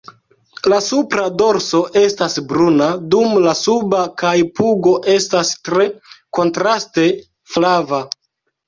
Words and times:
La 0.71 0.77
supra 0.85 1.25
dorso 1.41 1.81
estas 2.03 2.39
bruna, 2.53 2.87
dum 3.17 3.37
la 3.49 3.55
suba 3.61 4.01
kaj 4.23 4.35
pugo 4.61 4.95
estas 5.19 5.55
tre 5.71 5.87
kontraste 6.41 7.09
flava. 7.55 8.07